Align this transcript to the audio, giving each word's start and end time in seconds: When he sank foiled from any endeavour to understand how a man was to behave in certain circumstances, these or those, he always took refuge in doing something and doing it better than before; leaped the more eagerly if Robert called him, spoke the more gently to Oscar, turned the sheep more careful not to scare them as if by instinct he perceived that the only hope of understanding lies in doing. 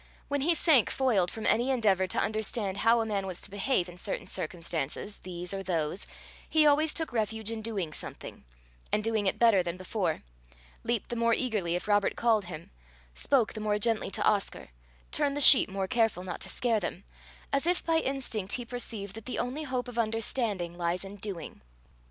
When 0.29 0.41
he 0.41 0.55
sank 0.55 0.89
foiled 0.89 1.29
from 1.29 1.45
any 1.45 1.69
endeavour 1.69 2.07
to 2.07 2.17
understand 2.17 2.77
how 2.77 3.01
a 3.01 3.05
man 3.05 3.27
was 3.27 3.39
to 3.41 3.51
behave 3.51 3.87
in 3.87 3.99
certain 3.99 4.25
circumstances, 4.25 5.19
these 5.19 5.53
or 5.53 5.61
those, 5.61 6.07
he 6.49 6.65
always 6.65 6.91
took 6.91 7.13
refuge 7.13 7.51
in 7.51 7.61
doing 7.61 7.93
something 7.93 8.43
and 8.91 9.03
doing 9.03 9.27
it 9.27 9.37
better 9.37 9.61
than 9.61 9.77
before; 9.77 10.23
leaped 10.83 11.09
the 11.09 11.15
more 11.15 11.35
eagerly 11.35 11.75
if 11.75 11.87
Robert 11.87 12.15
called 12.15 12.45
him, 12.45 12.71
spoke 13.13 13.53
the 13.53 13.59
more 13.61 13.77
gently 13.77 14.09
to 14.09 14.23
Oscar, 14.25 14.69
turned 15.11 15.37
the 15.37 15.39
sheep 15.39 15.69
more 15.69 15.87
careful 15.87 16.23
not 16.23 16.41
to 16.41 16.49
scare 16.49 16.79
them 16.79 17.03
as 17.53 17.67
if 17.67 17.85
by 17.85 17.97
instinct 17.99 18.53
he 18.53 18.65
perceived 18.65 19.13
that 19.13 19.27
the 19.27 19.37
only 19.37 19.65
hope 19.65 19.87
of 19.87 19.99
understanding 19.99 20.75
lies 20.75 21.05
in 21.05 21.17
doing. 21.17 21.61